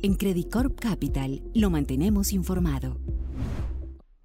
En 0.00 0.14
Credit 0.14 0.48
Corp 0.48 0.78
Capital 0.78 1.42
lo 1.54 1.70
mantenemos 1.70 2.32
informado. 2.32 3.00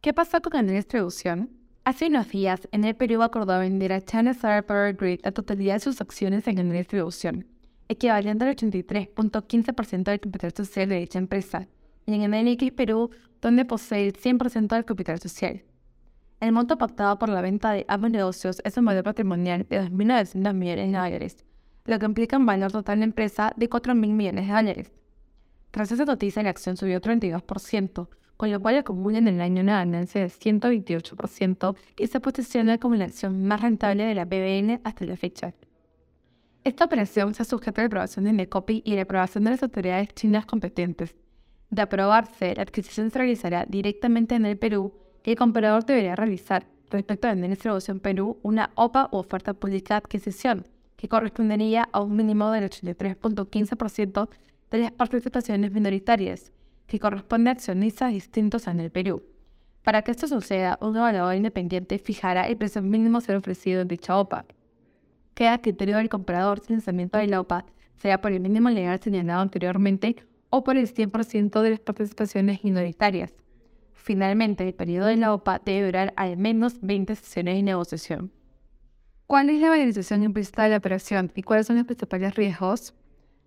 ¿Qué 0.02 0.14
pasó 0.14 0.40
con 0.40 0.68
la 0.68 0.72
distribución? 0.72 1.50
Hace 1.84 2.10
unos 2.10 2.30
días, 2.30 2.68
en 2.72 2.84
el 2.84 2.96
Perú 2.96 3.24
acordó 3.24 3.58
vender 3.58 3.92
a 3.92 4.02
China 4.02 4.36
Solar 4.36 4.68
Power 4.68 4.94
Grid 4.94 5.22
la 5.24 5.32
totalidad 5.32 5.74
de 5.74 5.80
sus 5.80 6.00
acciones 6.00 6.48
en 6.48 6.70
la 6.70 6.76
distribución, 6.76 7.48
equivalente 7.88 8.46
al 8.46 8.56
83.15% 8.56 10.04
del 10.04 10.20
capital 10.20 10.54
social 10.54 10.90
de 10.90 11.00
dicha 11.00 11.18
empresa, 11.18 11.68
y 12.06 12.14
en 12.14 12.30
NX 12.30 12.72
Perú, 12.74 13.10
donde 13.42 13.66
posee 13.66 14.06
el 14.06 14.14
100% 14.14 14.68
del 14.68 14.86
capital 14.86 15.20
social. 15.20 15.64
El 16.40 16.52
monto 16.52 16.78
pactado 16.78 17.18
por 17.18 17.30
la 17.30 17.42
venta 17.42 17.72
de 17.72 17.84
ambos 17.88 18.12
negocios 18.12 18.62
es 18.64 18.78
un 18.78 18.86
valor 18.86 19.04
patrimonial 19.04 19.66
de 19.68 19.82
2.900 19.82 20.54
millones 20.54 20.92
de 20.92 20.98
dólares, 21.00 21.46
lo 21.86 21.98
que 21.98 22.06
implica 22.06 22.38
un 22.38 22.46
valor 22.46 22.72
total 22.72 23.00
de 23.00 23.06
empresa 23.06 23.54
de 23.58 23.68
4.000 23.68 23.96
millones 23.96 24.48
de 24.48 24.54
dólares. 24.54 24.92
Tras 25.74 25.92
esa 25.92 26.06
noticia, 26.06 26.44
la 26.44 26.52
acción 26.52 26.78
subió 26.78 27.02
32%, 27.02 28.08
con 28.38 28.52
lo 28.52 28.60
cual 28.60 28.78
acumula 28.78 29.18
en 29.18 29.28
el 29.28 29.42
año 29.42 29.64
una 29.64 29.80
ganancia 29.80 30.22
de 30.22 30.28
128% 30.28 31.76
y 31.98 32.06
se 32.06 32.20
posiciona 32.20 32.78
como 32.78 32.94
la 32.94 33.06
acción 33.06 33.48
más 33.48 33.60
rentable 33.60 34.04
de 34.04 34.14
la 34.14 34.26
BBN 34.26 34.82
hasta 34.84 35.04
la 35.06 35.18
fecha. 35.18 35.56
Esta 36.64 36.86
operación 36.86 37.34
se 37.34 37.44
sujeta 37.44 37.82
a 37.82 37.86
la 37.86 37.88
aprobación 37.88 38.26
de 38.26 38.30
Indecopi 38.30 38.84
y 38.86 38.94
la 38.94 39.02
aprobación 39.02 39.46
de 39.46 39.50
las 39.50 39.64
autoridades 39.64 40.10
chinas 40.14 40.46
competentes. 40.46 41.16
De 41.72 41.82
aprobarse, 41.82 42.54
la 42.54 42.62
adquisición 42.62 43.10
se 43.10 43.18
realizará 43.18 43.66
directamente 43.68 44.36
en 44.36 44.46
el 44.46 44.60
Perú 44.60 44.94
y 45.24 45.32
el 45.32 45.38
comprador 45.38 45.86
debería 45.86 46.16
realizar, 46.16 46.68
respecto 46.92 47.28
a 47.28 47.34
la 47.34 47.48
distribución 47.48 48.00
Perú, 48.00 48.38
una 48.44 48.70
OPA 48.76 49.10
o 49.12 49.18
oferta 49.18 49.56
pública 49.56 49.96
de 49.96 49.98
adquisición, 49.98 50.68
que 50.98 51.10
correspondería 51.10 51.90
a 51.92 52.02
un 52.02 52.16
mínimo 52.16 52.52
del 52.52 52.70
83.15% 52.70 54.30
de 54.78 54.84
las 54.84 54.92
participaciones 54.92 55.72
minoritarias, 55.72 56.52
que 56.88 57.00
corresponde 57.00 57.50
a 57.50 57.54
accionistas 57.54 58.12
distintos 58.12 58.68
en 58.68 58.80
el 58.80 58.92
Perú. 58.92 59.24
Para 59.84 60.02
que 60.02 60.12
esto 60.12 60.28
suceda, 60.28 60.80
un 60.82 60.98
evaluador 60.98 61.36
independiente 61.36 62.00
fijará 62.00 62.48
el 62.48 62.58
precio 62.58 62.82
mínimo 62.82 63.22
ser 63.22 63.36
ofrecido 63.36 63.82
en 63.82 63.88
dicha 63.88 64.18
OPA. 64.18 64.46
Queda 65.36 65.62
criterio 65.62 65.98
del 65.98 66.10
comprador 66.10 66.60
si 66.60 66.74
el 66.74 66.78
lanzamiento 66.78 67.18
de 67.18 67.28
la 67.28 67.40
OPA 67.40 67.66
será 67.98 68.20
por 68.20 68.32
el 68.32 68.40
mínimo 68.40 68.70
legal 68.70 69.00
señalado 69.00 69.42
anteriormente 69.42 70.16
o 70.50 70.64
por 70.64 70.78
el 70.78 70.92
100% 70.92 71.62
de 71.62 71.70
las 71.70 71.80
participaciones 71.80 72.64
minoritarias. 72.64 73.34
Finalmente, 73.94 74.68
el 74.68 74.74
periodo 74.74 75.08
de 75.08 75.18
la 75.18 75.34
OPA 75.34 75.62
debe 75.64 75.86
durar 75.86 76.14
al 76.16 76.38
menos 76.38 76.82
20 76.82 77.16
sesiones 77.16 77.56
de 77.56 77.64
negociación. 77.64 78.32
¿Cuál 79.28 79.50
es 79.50 79.62
la 79.62 79.70
valorización 79.70 80.24
implícita 80.24 80.64
de 80.64 80.70
la 80.70 80.78
operación 80.78 81.32
y 81.36 81.44
cuáles 81.44 81.68
son 81.68 81.78
los 81.78 81.86
principales 81.86 82.36
riesgos? 82.36 82.94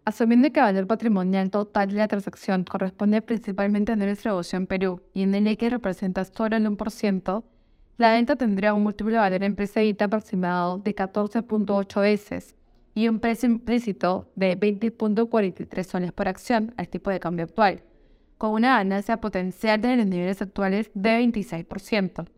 Asumiendo 0.07 0.53
que 0.53 0.61
el 0.61 0.67
valor 0.67 0.87
patrimonial 0.87 1.51
total 1.51 1.89
de 1.89 1.97
la 1.97 2.07
transacción 2.07 2.63
corresponde 2.63 3.21
principalmente 3.23 3.91
a 3.91 3.97
la 3.97 4.07
distribución 4.07 4.69
Perú 4.69 5.03
y 5.13 5.25
en 5.25 5.35
el 5.35 5.57
que 5.59 5.69
representa 5.69 6.25
solo 6.25 6.55
el 6.57 6.65
1%, 6.65 7.43
la 7.99 8.13
venta 8.13 8.37
tendría 8.37 8.73
un 8.73 8.85
múltiplo 8.85 9.15
de 9.15 9.19
valor 9.19 9.43
empresa 9.43 9.81
aproximado 9.99 10.79
de 10.79 10.95
14.8 10.95 12.01
veces 12.01 12.55
y 12.95 13.09
un 13.09 13.19
precio 13.19 13.49
implícito 13.49 14.31
de 14.37 14.57
20.43 14.57 15.83
soles 15.83 16.13
por 16.13 16.29
acción 16.29 16.73
al 16.77 16.89
tipo 16.89 17.11
de 17.11 17.19
cambio 17.19 17.47
actual 17.47 17.83
con 18.39 18.53
una 18.53 18.77
ganancia 18.77 19.21
potencial 19.21 19.81
de 19.81 19.97
los 19.97 20.07
niveles 20.07 20.41
actuales 20.41 20.89
de 20.95 21.19
26%. 21.19 22.29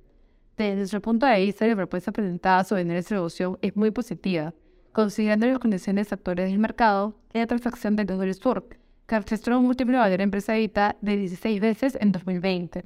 Desde 0.56 0.76
nuestro 0.76 1.02
punto 1.02 1.26
de 1.26 1.40
vista, 1.40 1.66
la 1.66 1.76
propuesta 1.76 2.12
presentada 2.12 2.64
sobre 2.64 2.84
la 2.84 2.94
distribución 2.94 3.58
es 3.60 3.76
muy 3.76 3.90
positiva, 3.90 4.54
considerando 4.92 5.46
las 5.46 5.58
condiciones 5.58 6.12
actuales 6.12 6.50
del 6.50 6.58
mercado 6.58 7.14
la 7.38 7.46
transacción 7.46 7.96
del 7.96 8.06
Dólar 8.06 8.34
Sur, 8.34 8.68
que 9.06 9.18
registró 9.18 9.58
un 9.58 9.66
múltiplo 9.66 9.94
de 9.94 9.98
valor 10.00 10.20
empresa 10.20 10.52
de 10.52 11.16
16 11.16 11.60
veces 11.60 11.98
en 12.00 12.12
2020. 12.12 12.84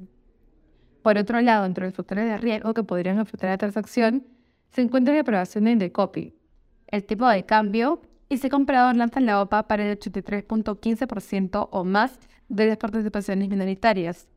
Por 1.03 1.19
otro 1.19 1.41
lado, 1.41 1.67
entre 1.67 1.87
los 1.87 1.95
factores 1.95 2.27
de 2.27 2.39
riesgo 2.39 2.75
que 2.75 2.85
podrían 2.85 3.19
afectar 3.19 3.49
a 3.49 3.55
la 3.55 3.59
transacción, 3.59 4.25
se 4.71 4.83
encuentra 4.83 5.15
la 5.15 5.21
aprobación 5.21 5.65
de 5.65 5.73
Indecopy, 5.73 6.35
el 6.87 7.05
tipo 7.05 7.29
de 7.29 7.45
cambio 7.45 8.01
y 8.29 8.39
si 8.39 8.49
comprador 8.49 8.97
lanza 8.97 9.21
la 9.21 9.43
OPA 9.43 9.67
para 9.67 9.85
el 9.85 9.99
83.15% 9.99 11.69
o 11.71 11.85
más 11.85 12.19
de 12.49 12.67
las 12.67 12.77
participaciones 12.77 13.49
minoritarias. 13.49 14.29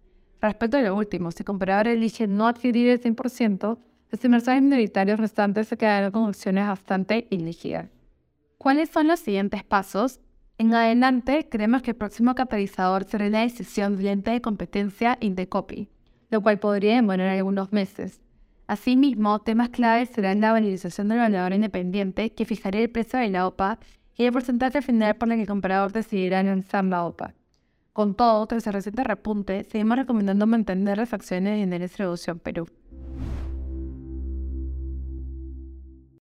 Respecto 0.42 0.78
a 0.78 0.82
lo 0.82 0.96
último, 0.96 1.32
si 1.32 1.44
comprador 1.44 1.88
elige 1.88 2.28
no 2.28 2.48
adquirir 2.48 2.90
el 2.90 3.02
100%, 3.02 3.78
los 4.12 4.24
inversores 4.24 4.62
minoritarios 4.62 5.20
restantes 5.20 5.68
se 5.68 5.78
quedarán 5.78 6.12
con 6.12 6.30
acciones 6.30 6.68
bastante 6.68 7.28
ilíquidas. 7.30 7.90
¿Cuáles 8.58 8.90
son 8.90 9.08
los 9.08 9.20
siguientes 9.20 9.64
pasos? 9.64 10.20
En 10.58 10.74
adelante, 10.74 11.48
creemos 11.50 11.82
que 11.82 11.92
el 11.92 11.98
próximo 11.98 12.34
catalizador 12.34 13.04
será 13.04 13.30
la 13.30 13.42
decisión 13.42 13.98
del 13.98 14.08
ente 14.08 14.32
de 14.32 14.42
competencia 14.42 15.18
Indecopy, 15.20 15.90
lo 16.30 16.42
cual 16.42 16.60
podría 16.60 16.96
demorar 16.96 17.28
algunos 17.28 17.74
meses. 17.74 18.22
Asimismo, 18.68 19.40
temas 19.40 19.70
claves 19.70 20.10
serán 20.10 20.42
la 20.42 20.54
valorización 20.54 21.10
del 21.10 21.20
valor 21.20 21.54
independiente, 21.54 22.32
que 22.32 22.46
fijará 22.46 22.80
el 22.80 22.90
precio 22.90 23.20
de 23.20 23.30
la 23.30 23.46
OPA, 23.48 23.80
y 24.18 24.24
el 24.24 24.32
porcentaje 24.32 24.82
final 24.82 25.16
por 25.16 25.30
el 25.30 25.36
que 25.36 25.42
el 25.42 25.48
comprador 25.48 25.92
decidirá 25.92 26.42
lanzar 26.42 26.86
la 26.86 27.06
OPA. 27.06 27.34
Con 27.92 28.16
todo, 28.16 28.46
tras 28.48 28.66
el 28.68 28.74
reciente 28.74 29.04
repunte, 29.04 29.64
seguimos 29.66 29.98
recomendando 29.98 30.48
mantener 30.48 30.98
las 30.98 31.14
acciones 31.14 31.62
en 31.62 31.70
la 31.70 31.80
distribución 31.80 32.40
Perú. 32.40 32.68